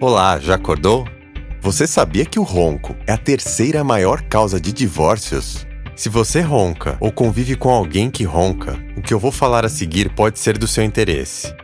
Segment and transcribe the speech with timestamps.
[0.00, 1.06] Olá, já acordou?
[1.60, 5.64] Você sabia que o ronco é a terceira maior causa de divórcios?
[5.94, 9.68] Se você ronca ou convive com alguém que ronca, o que eu vou falar a
[9.68, 11.54] seguir pode ser do seu interesse.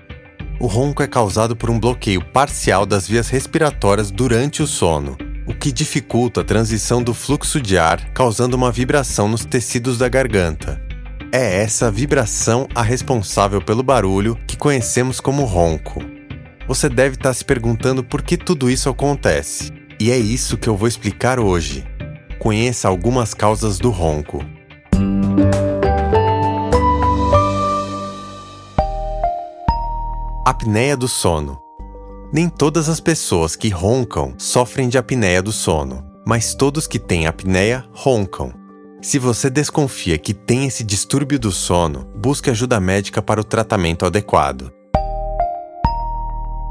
[0.60, 5.52] O ronco é causado por um bloqueio parcial das vias respiratórias durante o sono, o
[5.52, 10.80] que dificulta a transição do fluxo de ar, causando uma vibração nos tecidos da garganta.
[11.32, 16.19] É essa vibração a responsável pelo barulho que conhecemos como ronco.
[16.70, 19.72] Você deve estar se perguntando por que tudo isso acontece.
[19.98, 21.84] E é isso que eu vou explicar hoje.
[22.38, 24.38] Conheça algumas causas do ronco.
[30.46, 31.60] Apneia do sono.
[32.32, 37.26] Nem todas as pessoas que roncam sofrem de apneia do sono, mas todos que têm
[37.26, 38.52] apneia roncam.
[39.02, 44.06] Se você desconfia que tem esse distúrbio do sono, busque ajuda médica para o tratamento
[44.06, 44.72] adequado.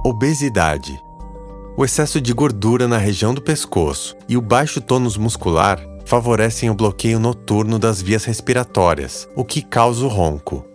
[0.01, 1.03] Obesidade.
[1.75, 6.73] O excesso de gordura na região do pescoço e o baixo tônus muscular favorecem o
[6.73, 10.65] bloqueio noturno das vias respiratórias, o que causa o ronco.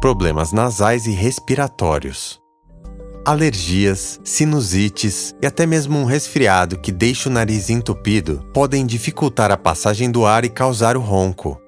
[0.00, 2.40] Problemas nasais e respiratórios.
[3.22, 9.58] Alergias, sinusites e até mesmo um resfriado que deixa o nariz entupido podem dificultar a
[9.58, 11.60] passagem do ar e causar o ronco.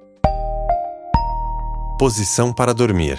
[1.99, 3.19] Posição para dormir.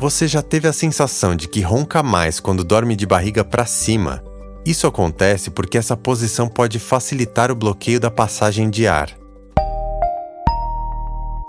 [0.00, 4.22] Você já teve a sensação de que ronca mais quando dorme de barriga para cima?
[4.64, 9.10] Isso acontece porque essa posição pode facilitar o bloqueio da passagem de ar.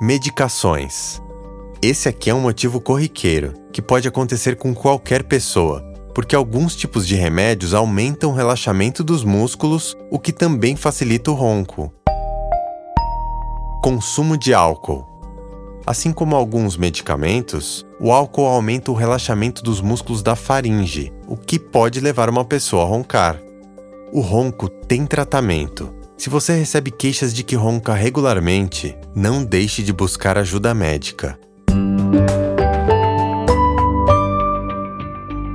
[0.01, 1.21] Medicações.
[1.79, 5.83] Esse aqui é um motivo corriqueiro, que pode acontecer com qualquer pessoa,
[6.15, 11.35] porque alguns tipos de remédios aumentam o relaxamento dos músculos, o que também facilita o
[11.35, 11.93] ronco.
[13.83, 15.08] Consumo de álcool.
[15.89, 21.57] Assim como alguns medicamentos, o álcool aumenta o relaxamento dos músculos da faringe, o que
[21.57, 23.41] pode levar uma pessoa a roncar.
[24.13, 25.91] O ronco tem tratamento.
[26.15, 31.39] Se você recebe queixas de que ronca regularmente, não deixe de buscar ajuda médica.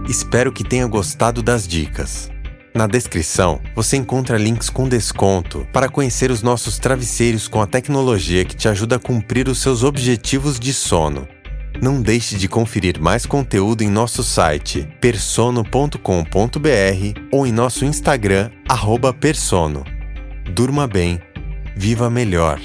[0.08, 2.33] Espero que tenha gostado das dicas.
[2.74, 8.44] Na descrição, você encontra links com desconto para conhecer os nossos travesseiros com a tecnologia
[8.44, 11.28] que te ajuda a cumprir os seus objetivos de sono.
[11.80, 16.00] Não deixe de conferir mais conteúdo em nosso site persono.com.br
[17.30, 18.50] ou em nosso Instagram
[19.20, 19.84] @persono.
[20.52, 21.20] Durma bem,
[21.76, 22.60] viva melhor.